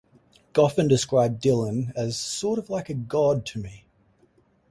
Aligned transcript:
Goffin 0.53 0.89
described 0.89 1.43
Dylan 1.43 1.93
as 1.95 2.17
"sort 2.17 2.57
of 2.57 2.71
like 2.71 2.89
a 2.89 2.95
god 2.95 3.45
to 3.45 3.59
me". 3.59 3.85